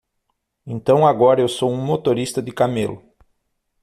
[0.65, 3.03] Então agora eu sou um motorista de camelo.